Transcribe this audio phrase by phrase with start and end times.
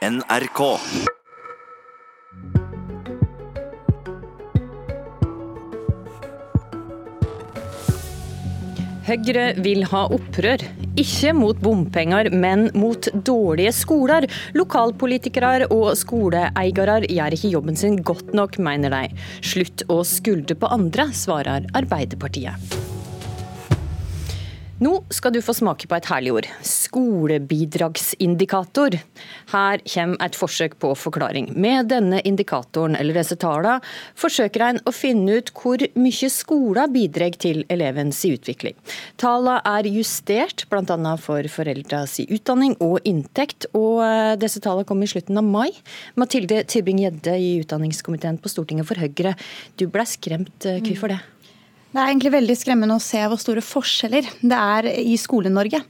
[0.00, 0.60] NRK.
[9.04, 10.64] Høyre vil ha opprør.
[10.96, 14.24] Ikke mot bompenger, men mot dårlige skoler.
[14.56, 19.26] Lokalpolitikere og skoleeiere gjør ikke jobben sin godt nok, mener de.
[19.44, 22.89] Slutt å skulde på andre, svarer Arbeiderpartiet.
[24.80, 26.46] Nå skal du få smake på et herlig ord.
[26.64, 28.94] Skolebidragsindikator.
[29.52, 31.52] Her kommer et forsøk på forklaring.
[31.52, 33.84] Med denne indikatoren, eller disse tallene,
[34.16, 38.72] forsøker en å finne ut hvor mye skolen bidrar til elevens utvikling.
[39.20, 41.12] Tallene er justert bl.a.
[41.20, 45.76] for foreldres utdanning og inntekt, og eh, disse tallene kom i slutten av mai.
[46.16, 49.36] Mathilde Tybing-Gjedde i utdanningskomiteen på Stortinget for Høyre,
[49.76, 50.56] du ble skremt.
[50.64, 51.20] Eh, hvorfor det?
[51.90, 55.80] Det er egentlig veldig skremmende å se hvor store forskjeller det er i Skole-Norge.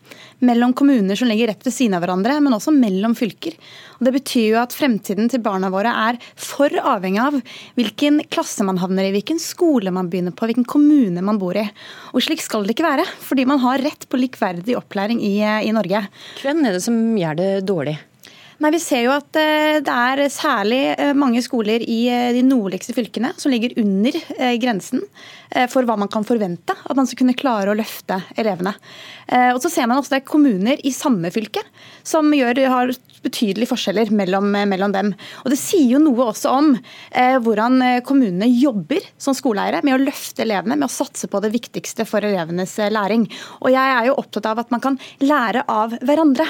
[0.48, 3.58] Mellom kommuner som ligger rett ved siden av hverandre, men også mellom fylker.
[3.98, 7.36] Og det betyr jo at fremtiden til barna våre er for avhengig av
[7.76, 11.66] hvilken klasse man havner i, hvilken skole man begynner på, hvilken kommune man bor i.
[12.14, 15.36] Og slik skal det ikke være, fordi man har rett på likverdig opplæring i,
[15.68, 16.06] i Norge.
[16.40, 18.00] Hvem er det som gjør det dårlig?
[18.60, 22.42] Nei, Vi ser jo at eh, det er særlig eh, mange skoler i eh, de
[22.44, 24.18] nordligste fylkene som ligger under
[24.60, 25.04] grensen
[25.72, 28.70] for hva man kan forvente at man skal kunne klare å løfte elevene.
[29.50, 31.64] Og så ser man også det er kommuner i samme fylke
[32.06, 32.92] som gjør, har
[33.24, 35.12] betydelige forskjeller mellom, mellom, dem.
[35.44, 40.02] Og Det sier jo noe også om eh, hvordan kommunene jobber som skoleeiere med å
[40.02, 43.26] løfte elevene, med å satse på det viktigste for elevenes læring.
[43.60, 46.46] Og Jeg er jo opptatt av at man kan lære av hverandre.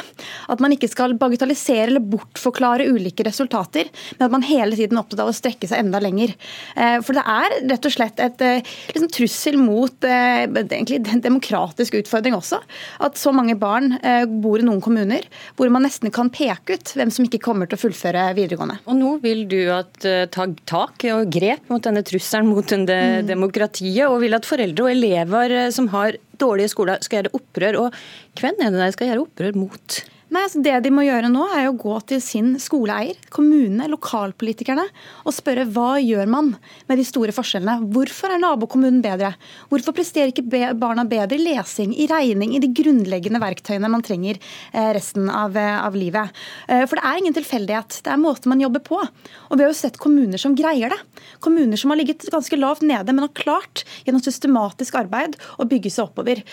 [0.50, 5.04] At man ikke skal bagatellisere eller bortforklare ulike resultater, men at man hele tiden er
[5.04, 6.34] opptatt av å strekke seg enda lenger.
[6.76, 11.24] Eh, for det er rett og slett et eh, liksom, trussel mot eh, egentlig en
[11.24, 12.60] demokratisk utfordring også.
[13.06, 13.92] At så mange barn
[14.40, 15.24] bor i noen kommuner
[15.58, 18.80] hvor man nesten kan peke ut hvem som ikke kommer til å fullføre videregående.
[18.84, 19.96] Og nå vil du at,
[20.34, 23.28] ta tak og grep mot denne trusselen mot det mm.
[23.30, 27.80] demokratiet, og vil at foreldre og elever som har dårlige skoler skal gjøre opprør.
[27.86, 30.00] Og hvem er det de skal gjøre opprør mot?
[30.30, 34.84] Nei, altså Det de må gjøre nå, er å gå til sin skoleeier, kommunene, lokalpolitikerne,
[35.26, 36.52] og spørre hva gjør man
[36.86, 37.88] med de store forskjellene.
[37.90, 39.32] Hvorfor er nabokommunen bedre?
[39.72, 40.46] Hvorfor presterer ikke
[40.78, 45.58] barna bedre i lesing, i regning, i de grunnleggende verktøyene man trenger eh, resten av,
[45.58, 46.30] eh, av livet?
[46.68, 47.98] Eh, for det er ingen tilfeldighet.
[48.06, 49.02] Det er måten man jobber på.
[49.02, 51.00] Og vi har jo sett kommuner som greier det.
[51.42, 55.90] Kommuner som har ligget ganske lavt nede, men har klart gjennom systematisk arbeid å bygge
[55.90, 56.44] seg oppover.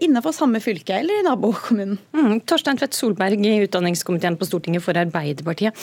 [0.00, 1.98] Innenfor samme fylke eller i nabokommunen.
[2.16, 5.74] Mm, Torstein Tvedt Solberg Solberg i utdanningskomiteen på Stortinget for Arbeiderpartiet.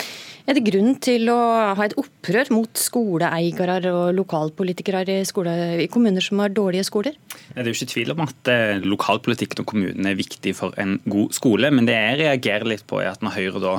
[0.47, 1.39] Er det grunn til å
[1.75, 5.51] ha et opprør mot skoleeiere og lokalpolitikere i, skole,
[5.83, 7.17] i kommuner som har dårlige skoler?
[7.51, 10.99] Det er jo ikke tvil om at eh, lokalpolitikken og kommunene er viktig for en
[11.03, 11.73] god skole.
[11.75, 13.75] Men det jeg reagerer litt på, er at når Høyre da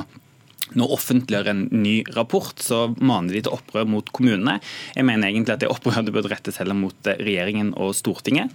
[0.77, 4.59] nå offentliggjør en ny rapport, så maner de til opprør mot kommunene.
[4.93, 8.53] Jeg mener egentlig at det opprøret burde rettes heller mot eh, regjeringen og Stortinget.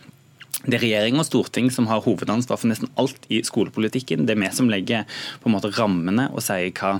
[0.66, 4.26] Det er regjering og storting som har hovedansvar for nesten alt i skolepolitikken.
[4.26, 5.08] Det er vi som legger
[5.42, 6.92] på en måte rammene og sier hva,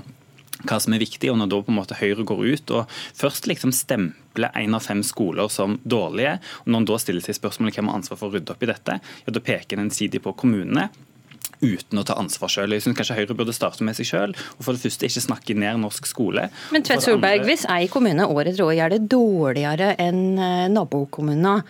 [0.67, 1.31] hva som er viktig.
[1.31, 4.83] og Når da på en måte Høyre går ut og først liksom stempler én av
[4.83, 8.29] fem skoler som dårlige, og når en da stiller seg spørsmålet hvem har ansvar for
[8.29, 10.89] å rydde opp i dette, ja, da peker en ensidig på kommunene
[11.63, 12.75] uten å ta ansvar selv.
[12.75, 15.55] Jeg synes kanskje Høyre burde starte med seg selv, og for det første ikke snakke
[15.55, 16.49] ned norsk skole.
[16.75, 21.63] Men Tvedt Solberg, hvis ei kommune år etter år gjør det dårligere enn eh, nabokommuner,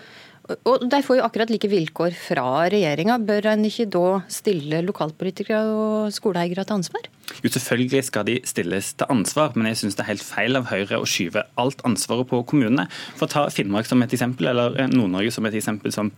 [0.44, 3.16] og De får jo akkurat like vilkår fra regjeringa.
[3.24, 7.08] Bør en ikke da stille lokalpolitikere og skoleeiere til ansvar?
[7.40, 10.68] Jo, Selvfølgelig skal de stilles til ansvar, men jeg syns det er helt feil av
[10.68, 12.90] Høyre å skyve alt ansvaret på kommunene.
[13.16, 16.12] For å ta Finnmark som et eksempel, eller eh, Nord-Norge som et eksempel som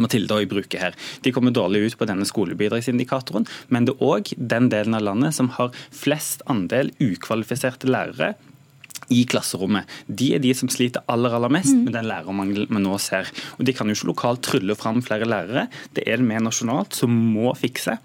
[0.00, 0.94] Mathilde og bruker her.
[1.26, 5.36] De kommer dårlig ut på denne skolebidragsindikatoren, men det er òg den delen av landet
[5.36, 8.32] som har flest andel ukvalifiserte lærere
[9.12, 9.90] i klasserommet.
[10.06, 13.28] De er de som sliter aller aller mest med den lærermangelen vi nå ser.
[13.58, 15.68] Og De kan jo ikke lokalt trylle fram flere lærere.
[15.92, 17.98] Det er det vi nasjonalt som må fikse.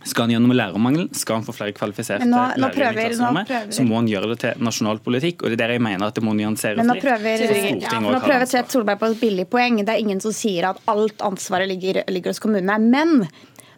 [0.00, 3.74] Skal han med lærermangelen, skal han få flere kvalifiserte nå, nå prøver, lærere i klasserommet,
[3.76, 5.42] så må han gjøre det til nasjonal politikk.
[5.42, 6.88] og det er der jeg mener at det må nyanseres litt.
[6.88, 7.44] Nå prøver,
[7.84, 9.82] ja, nå prøver Tvedt Solberg på et billig poeng.
[9.84, 12.80] Det er ingen som sier at alt ansvaret ligger, ligger hos kommunene.
[12.80, 13.28] Men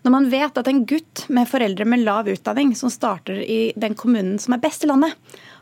[0.06, 3.98] når man vet at en gutt med foreldre med lav utdanning, som starter i den
[3.98, 5.18] kommunen som er best i landet,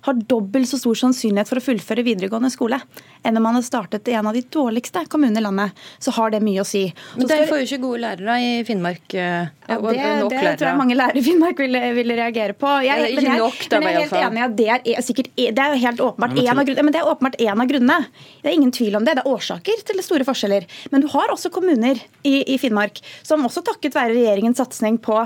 [0.07, 2.81] har dobbelt så stor sannsynlighet for å fullføre videregående skole
[3.27, 6.33] enn om man har startet i en av de dårligste kommunene i landet, så har
[6.33, 6.87] det mye å si.
[7.19, 9.05] Men dere får jo ikke gode lærere i Finnmark.
[9.13, 12.73] Eh, ja, det, det tror jeg mange lærere i Finnmark vil, vil reagere på.
[12.87, 15.67] Jeg, ikke nok, da, men jeg er helt enig i at det er, sikkert, det
[15.67, 16.87] er helt åpenbart en av grunnene.
[16.89, 18.27] Men det er åpenbart en av grunnene.
[18.41, 19.19] Det er ingen tvil om det.
[19.19, 20.69] Det er årsaker til store forskjeller.
[20.95, 25.21] Men du har også kommuner i, i Finnmark som også takket være regjeringens satsing på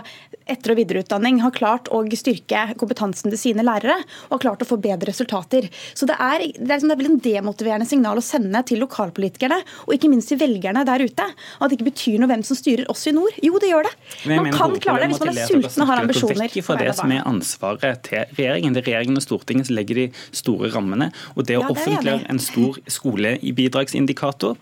[0.51, 3.97] etter- og videreutdanning har klart å styrke kompetansen til sine lærere
[4.29, 5.69] og har klart å få bedre resultater.
[5.95, 8.83] Så Det er, det er, liksom, det er vel en demotiverende signal å sende til
[8.83, 11.27] lokalpolitikerne og ikke minst til velgerne der ute.
[11.59, 13.39] At det ikke betyr noe hvem som styrer oss i nord.
[13.45, 13.95] Jo, det gjør det.
[14.31, 16.43] Man kan klare det hvis man er sulten og har ambisjoner.
[16.45, 18.77] Vekk fra det som er ansvaret til regjeringen.
[18.77, 21.11] Det er regjeringen og Stortinget som legger de store rammene.
[21.35, 24.59] Og det å ja, offentliggjøre en stor skolebidragsindikator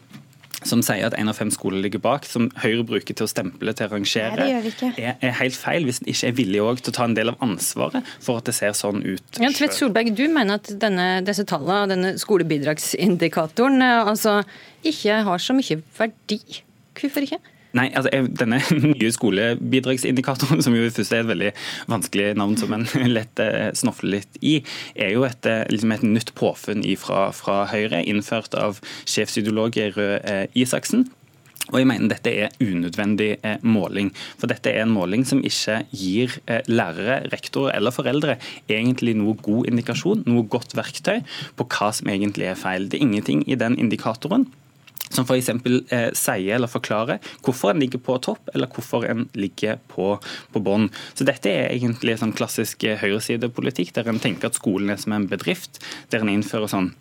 [0.68, 3.74] som sier at én av fem skoler ligger bak, som Høyre bruker til å stemple
[3.76, 7.06] til å rangere, er, er, helt feil hvis en ikke er villig til å ta
[7.08, 9.40] en del av ansvaret for at det ser sånn ut.
[9.42, 14.40] Ja, Tvedt Solberg, Du mener at denne, disse tallene, denne skolebidragsindikatoren, eh, altså
[14.86, 16.40] ikke har så mye verdi.
[16.98, 17.40] Hvorfor ikke?
[17.76, 18.60] Nei, altså Denne
[18.92, 21.52] nye skolebidragsindikatoren, som jo først er et veldig
[21.92, 22.86] vanskelig navn som en
[23.16, 24.58] lett snoffer snofler litt i,
[24.96, 30.20] er jo et, eh, liksom et nytt påfunn fra, fra Høyre, innført av sjefsideolog Røe
[30.20, 31.08] eh, Isaksen.
[31.70, 34.08] Og jeg mener Dette er unødvendig måling.
[34.40, 36.34] For dette er en måling som ikke gir
[36.66, 38.34] lærere, rektorer eller foreldre
[38.66, 41.22] egentlig noe god indikasjon, noe godt verktøy
[41.56, 42.90] på hva som egentlig er feil.
[42.90, 44.48] Det er ingenting i den indikatoren
[45.12, 45.50] som f.eks.
[45.92, 50.16] Eh, sier eller forklarer hvorfor en ligger på topp, eller hvorfor en ligger på,
[50.52, 50.88] på bånn.
[51.14, 55.16] Så dette er egentlig sånn klassisk eh, høyresidepolitikk, der en tenker at skolen er som
[55.16, 55.82] en bedrift,
[56.12, 56.92] der en innfører sånn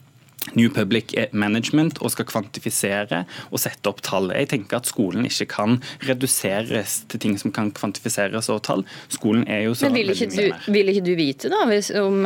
[0.58, 3.20] New Public Management og skal kvantifisere
[3.52, 4.32] og sette opp tall.
[4.34, 8.82] Jeg tenker at skolen ikke kan reduseres til ting som kan kvantifiseres og tall.
[9.14, 12.26] Skolen er jo så Men vil ikke, du, vil ikke du vite da, hvis, om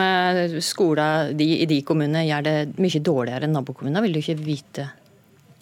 [0.64, 4.06] skolen de, i de kommunene gjør det mye dårligere enn nabokommunene?
[4.08, 5.05] Vil du ikke vite det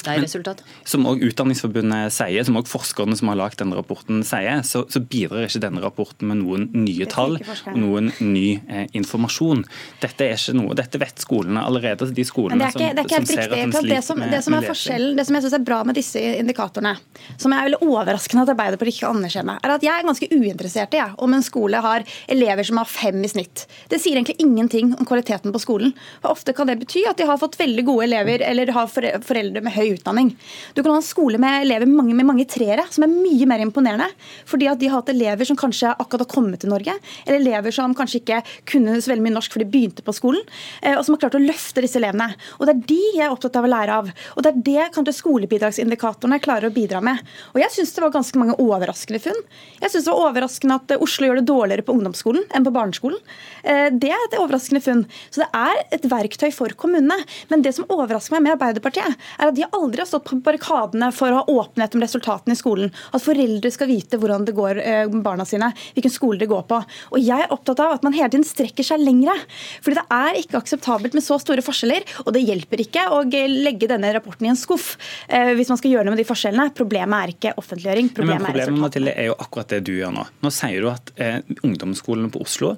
[0.09, 0.65] er resultatet.
[0.87, 5.01] Som òg Utdanningsforbundet sier, som òg forskerne som har lagd denne rapporten sier, så, så,
[5.03, 9.63] bidrar ikke denne rapporten med noen nye tall og noen ny eh, informasjon.
[10.03, 12.09] Dette er ikke noe, dette vet skolene allerede.
[12.13, 13.89] De skolene som ser at er helt riktig.
[13.93, 16.95] Det som, det som er forskjellen, det som jeg syns er bra med disse indikatorene,
[17.41, 21.01] som er veldig overraskende at Arbeiderpartiet ikke anerkjenner, er at jeg er ganske uinteressert i
[21.01, 23.65] ja, om en skole har elever som har fem i snitt.
[23.91, 25.93] Det sier egentlig ingenting om kvaliteten på skolen.
[26.21, 29.63] For ofte kan det bety at de har fått veldig gode elever eller har foreldre
[29.63, 30.33] med høy utdanning.
[30.73, 33.47] Du kan ha en skole med elever med mange, med mange treere, som er mye
[33.49, 34.09] mer imponerende.
[34.49, 36.95] Fordi at de har hatt elever som kanskje akkurat har kommet til Norge,
[37.25, 40.43] eller elever som kanskje ikke kunne så veldig mye norsk for de begynte på skolen,
[40.81, 42.33] eh, og som har klart å løfte disse elevene.
[42.59, 44.11] Og Det er de jeg er opptatt av å lære av.
[44.35, 47.21] Og det er det kanskje skolebidragsindikatorene klarer å bidra med.
[47.53, 49.39] Og jeg syns det var ganske mange overraskende funn.
[49.81, 53.19] Jeg syns det var overraskende at Oslo gjør det dårligere på ungdomsskolen enn på barneskolen.
[53.63, 55.05] Eh, det er et overraskende funn.
[55.29, 57.19] Så det er et verktøy for kommunene.
[57.51, 60.39] Men det som overrasker meg med Arbeiderpartiet, er at de har aldri har stått på
[60.43, 62.93] barrikadene for å ha åpenhet om resultatene i skolen.
[63.13, 66.65] At foreldre skal vite hvordan det går med eh, barna sine, hvilken skole de går
[66.69, 66.79] på.
[67.13, 69.35] Og jeg er opptatt av at man hele tiden strekker seg lengre.
[69.83, 72.07] Fordi det er ikke akseptabelt med så store forskjeller.
[72.25, 74.95] Og det hjelper ikke å legge denne rapporten i en skuff
[75.27, 76.71] eh, hvis man skal gjøre noe med de forskjellene.
[76.77, 78.13] Problemet er ikke offentliggjøring.
[78.15, 80.25] Problemet, Nei, men problemet er Mathilde, er jo akkurat det du gjør nå.
[80.43, 82.75] Nå sier du at eh, ungdomsskolen på Oslo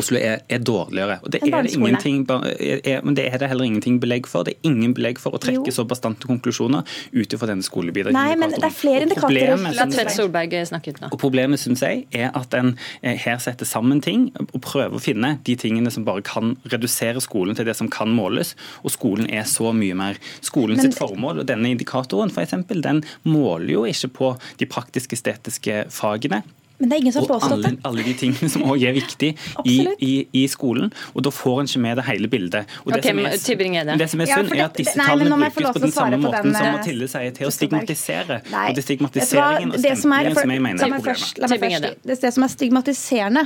[0.00, 1.18] Oslo er, er, dårligere.
[1.24, 4.46] Og det er, det er, men det er det heller ingenting belegg for.
[4.46, 5.74] Det er ingen belegg for å trekke jo.
[5.74, 8.16] så bastante konklusjoner ut fra denne skolebidraget.
[8.16, 9.66] Nei, men det er flere indikatorer.
[9.76, 11.10] La Tvedt Solberg snakke ut nå.
[11.14, 15.02] Og Problemet synes jeg, er at en eh, her setter sammen ting og prøver å
[15.02, 18.54] finne de tingene som bare kan redusere skolen til det som kan måles.
[18.84, 20.20] Og skolen er så mye mer.
[20.44, 25.84] Skolen sitt formål, og denne indikatoren for eksempel, den måler jo ikke på de praktisk-estetiske
[25.94, 26.42] fagene.
[26.80, 29.34] Men det er ingen som og alle, alle, de tingene som òg er viktige
[29.68, 30.88] i, i, i, skolen.
[31.12, 32.70] Og da får en ikke med det hele bildet.
[32.86, 35.76] Og det, okay, som, er, det som er synd, er at disse nei, tallene brukes
[35.76, 38.40] på den samme måten den, som Mathilde sier, til å stigmatisere.
[38.48, 42.00] Nei, og det er stigmatiseringen og stemplingen som jeg mener er problemet.
[42.08, 43.44] det, det som er stigmatiserende,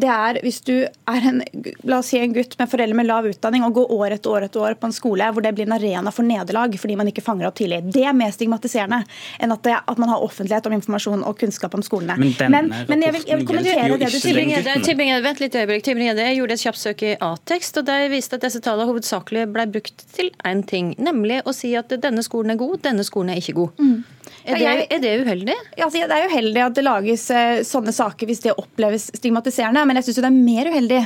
[0.00, 1.42] det er hvis du er en,
[1.84, 4.48] la oss si en gutt med foreldre med lav utdanning og går år etter år
[4.48, 7.24] etter år på en skole hvor det blir en arena for nederlag fordi man ikke
[7.24, 7.82] fanger opp tidlig.
[7.92, 9.02] Det er mer stigmatiserende
[9.38, 12.16] enn at, det, at man har offentlighet om informasjon og kunnskap om skolene.
[12.20, 15.22] Men, denne men, jeg vil, jeg vil kommentere det du sier.
[15.24, 15.90] Vent litt øyeblikk.
[15.90, 19.66] Jeg gjorde et kjapt søk i A-tekst, og der viste at disse tallene hovedsakelig ble
[19.74, 23.42] brukt til én ting, nemlig å si at denne skolen er god, denne skolen er
[23.42, 23.82] ikke god.
[23.82, 24.00] Mm.
[24.44, 25.56] Er det, er det uheldig?
[25.76, 29.82] Altså, det er uheldig at det lages uh, sånne saker hvis det oppleves stigmatiserende.
[29.88, 31.00] Men jeg syns det er mer uheldig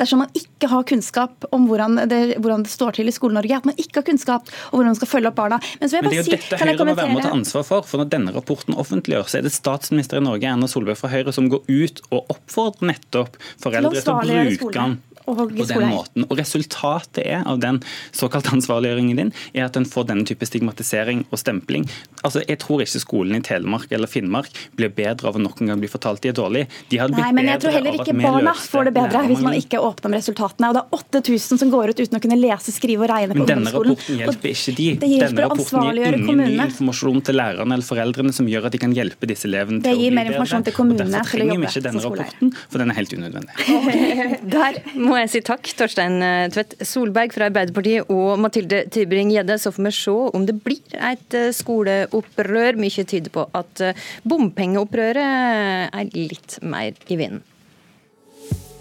[0.00, 3.60] dersom man ikke har kunnskap om hvordan det, hvordan det står til i Skole-Norge.
[3.62, 5.60] At man ikke har kunnskap om hvordan man skal følge opp barna.
[5.80, 7.86] Men, men det er jo si, dette Høyre må være med å ta ansvar for.
[7.90, 11.34] For når denne rapporten offentliggjøres, så er det statsminister i Norge Erna Solberg fra Høyre
[11.36, 14.98] som går ut og oppfordrer nettopp foreldre til å bruke den
[15.30, 16.26] og på den måten.
[16.28, 17.80] Og Resultatet er av den
[18.16, 21.86] såkalte ansvarliggjøringen din, er at en får denne type stigmatisering og stempling.
[22.24, 25.72] Altså, Jeg tror ikke skolen i Telemark eller Finnmark blir bedre av å nok en
[25.72, 26.68] gang bli fortalt de er dårlige.
[26.90, 30.10] De Nei, men jeg tror heller ikke barna får det bedre hvis man ikke åpner
[30.10, 30.70] om resultatene.
[30.70, 33.44] Og det er 8000 som går ut uten å kunne lese, skrive og regne på
[33.44, 33.60] ungdomsskolen.
[33.60, 34.88] Men denne rapporten hjelper ikke de.
[35.04, 38.94] Denne rapporten gir ingen ny informasjon til lærerne eller foreldrene som gjør at de kan
[38.96, 40.48] hjelpe disse elevene til å bli bedre.
[40.50, 41.24] Det til kommunene skoleeier.
[41.24, 43.54] Derfor trenger vi ikke denne rapporten, for den er helt unødvendig.
[44.54, 49.58] Der må jeg si takk, Torstein eh, Tvedt Solberg fra Arbeiderpartiet og Mathilde Tybring-Gjedde.
[49.60, 52.78] Så får vi se om det blir et eh, skoleopprør.
[52.80, 57.44] Mye tyder på at eh, bompengeopprøret er litt mer i vinden.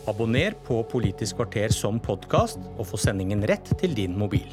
[0.10, 4.48] Abonner på Politisk kvarter som podkast, og få sendingen rett til din mobil.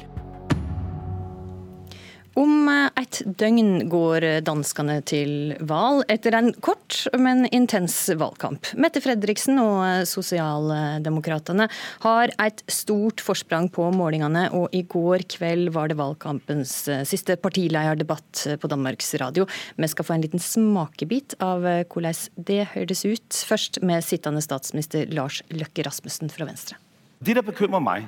[2.37, 8.69] Om et døgn går danskene til valg etter en kort, men intens valgkamp.
[8.77, 11.65] Mette Fredriksen og Sosialdemokratene
[12.03, 16.75] har et stort forsprang på målingene, og i går kveld var det valgkampens
[17.09, 19.47] siste partilederdebatt på Danmarks Radio.
[19.73, 25.09] Vi skal få en liten smakebit av hvordan det høres ut, først med sittende statsminister
[25.09, 26.77] Lars Løkke Rasmussen fra Venstre.
[27.17, 28.05] Det der bekymrer meg,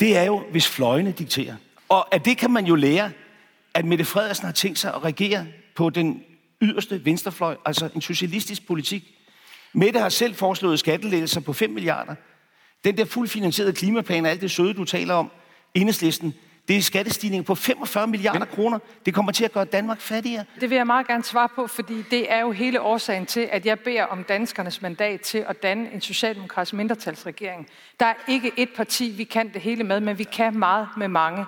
[0.00, 1.60] det er jo hvis fløyene dikterer.
[1.92, 3.10] Og af det kan man jo lære,
[3.74, 6.22] at Mette Frederiksen har tænkt sig at regere på den
[6.62, 9.04] yderste venstrefløj, altså en socialistisk politik.
[9.72, 12.14] Mette har selv foreslået skattelettelser på 5 milliarder.
[12.84, 15.30] Den der fuldfinansierede klimaplan og alt det søde, du taler om,
[15.74, 16.34] enhedslisten,
[16.68, 18.78] det er skattestigninger på 45 milliarder kroner.
[19.06, 20.44] Det kommer til at gøre Danmark fattigere.
[20.60, 23.66] Det vil jeg meget gerne svare på, fordi det er jo hele årsagen til, at
[23.66, 27.68] jeg beder om danskernes mandat til at danne en socialdemokratisk mindretalsregering.
[28.00, 31.08] Der er ikke et parti, vi kan det hele med, men vi kan meget med
[31.08, 31.44] mange.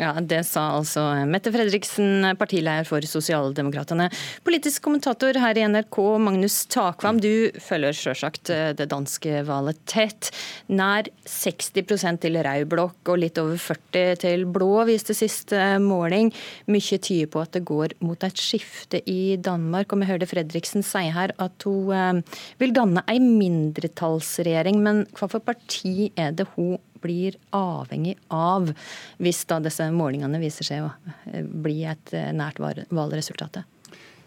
[0.00, 4.06] Ja, Det sa altså Mette Fredriksen, partileder for Sosialdemokratene.
[4.44, 10.30] Politisk kommentator her i NRK, Magnus Takvam, du følger sjølsagt eh, det danske valget tett.
[10.72, 16.32] Nær 60% til rød blokk og litt over 40 til blå, viste siste måling.
[16.72, 19.92] Mye tyder på at det går mot et skifte i Danmark.
[19.92, 24.80] Og vi hørte Fredriksen si her at hun eh, vil danne ei mindretallsregjering.
[24.80, 28.70] Men hva for parti er det hun blir avhengig av
[29.22, 30.92] hvis da disse målingene viser seg å
[31.32, 33.62] eh, bli et eh, nært valgresultat?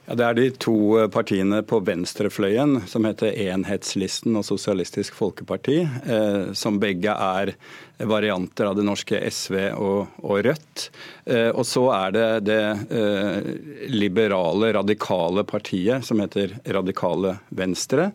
[0.06, 5.80] Ja, det er de to eh, partiene på venstrefløyen som heter Enhetslisten og Sosialistisk Folkeparti,
[5.82, 7.56] eh, som begge er
[7.98, 10.90] varianter av det norske SV og, og Rødt.
[11.26, 12.62] Eh, og så er det det
[13.00, 13.48] eh,
[13.92, 18.10] liberale, radikale partiet som heter Radikale Venstre.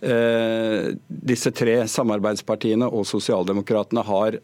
[0.00, 4.40] Eh, disse tre samarbeidspartiene og Sosialdemokratene har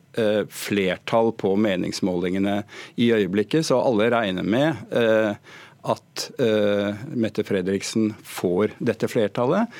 [0.52, 2.60] flertall på meningsmålingene
[3.00, 5.38] i øyeblikket, så alle regner med
[5.82, 9.70] at uh, Mette Fredriksen får dette flertallet.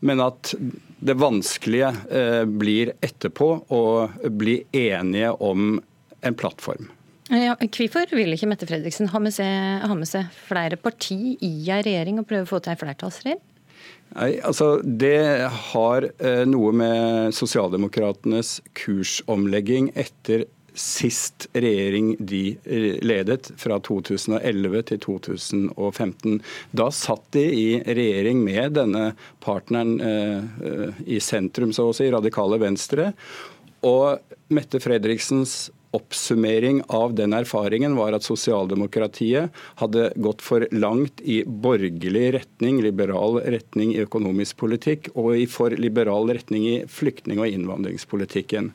[0.00, 0.54] Men at
[0.98, 3.82] det vanskelige uh, blir etterpå å
[4.30, 5.76] bli enige om
[6.20, 6.88] en plattform.
[7.28, 11.52] Ja, Hvorfor vil ikke Mette Fredriksen ha med seg, ha med seg flere parti i
[11.68, 13.44] en regjering og prøve å få til en flertallsregjering?
[14.16, 20.46] Nei, altså Det har eh, noe med sosialdemokratenes kursomlegging etter
[20.78, 22.56] sist regjering de
[23.02, 26.38] ledet, fra 2011 til 2015.
[26.70, 29.04] Da satt de i regjering med denne
[29.44, 30.38] partneren eh,
[30.70, 33.12] eh, i sentrum, så å si, radikale Venstre.
[33.86, 34.18] Og
[34.54, 42.26] Mette Fredriksens oppsummering av den erfaringen var at sosialdemokratiet hadde gått for langt i borgerlig
[42.36, 48.72] retning, liberal retning i økonomisk politikk, og i for liberal retning i flyktning- og innvandringspolitikken.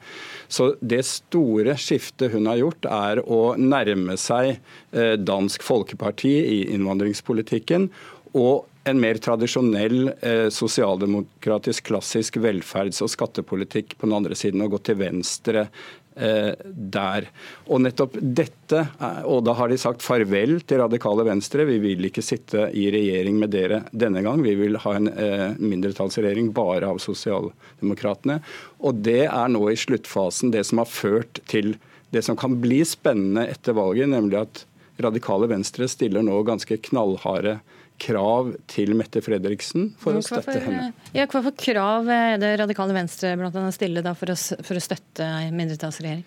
[0.47, 6.59] Så det store skiftet hun har gjort, er å nærme seg eh, Dansk Folkeparti i
[6.73, 7.89] innvandringspolitikken.
[8.33, 14.75] og en mer tradisjonell eh, sosialdemokratisk, klassisk velferds- og skattepolitikk på den andre siden, og
[14.75, 15.67] gå til venstre
[16.15, 17.27] der.
[17.67, 21.65] Og nettopp dette, eh, og da har de sagt farvel til radikale Venstre.
[21.69, 24.43] Vi vil ikke sitte i regjering med dere denne gang.
[24.45, 28.41] Vi vil ha en eh, mindretallsregjering bare av sosialdemokratene.
[28.83, 31.75] Og det er nå i sluttfasen det som har ført til
[32.13, 34.65] det som kan bli spennende etter valget, nemlig at
[35.01, 37.57] radikale Venstre stiller nå ganske knallharde
[38.01, 40.91] krav til Mette Fredriksen for å støtte henne.
[41.15, 44.79] Ja, hva for krav er det radikale Venstre blant annet stiller da for, å, for
[44.79, 46.25] å støtte en mindretallsregjering?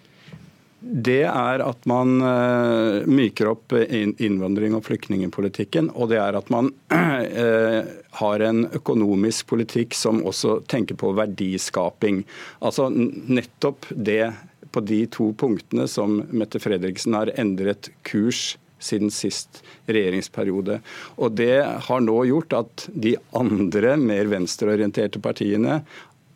[0.86, 5.88] Det er at man uh, myker opp innvandring- og flyktningpolitikken.
[5.96, 7.80] Og det er at man uh,
[8.20, 12.22] har en økonomisk politikk som også tenker på verdiskaping.
[12.60, 14.30] Altså nettopp det
[14.70, 20.80] på de to punktene som Mette Fredriksen har endret kurs siden sist regjeringsperiode.
[21.16, 25.82] Og Det har nå gjort at de andre mer venstreorienterte partiene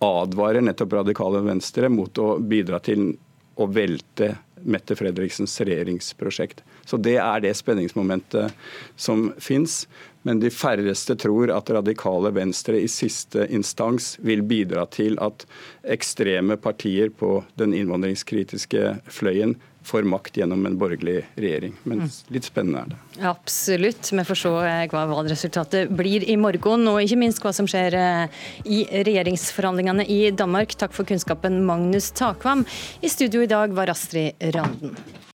[0.00, 3.12] advarer nettopp radikale venstre mot å bidra til
[3.60, 6.62] å velte Mette Fredriksens regjeringsprosjekt.
[6.84, 8.52] Så Det er det spenningsmomentet
[8.96, 9.86] som fins.
[10.22, 15.46] Men de færreste tror at radikale venstre i siste instans vil bidra til at
[15.88, 21.74] ekstreme partier på den innvandringskritiske fløyen får makt gjennom en borgerlig regjering.
[21.82, 22.10] Men mm.
[22.34, 22.98] litt spennende er det.
[23.30, 24.12] Absolutt.
[24.12, 27.96] Vi får se eh, hva valgresultatet blir i morgen, og ikke minst hva som skjer
[27.98, 30.76] eh, i regjeringsforhandlingene i Danmark.
[30.80, 32.66] Takk for kunnskapen, Magnus Takvam.
[33.00, 34.96] I studio i dag var Astrid Randen.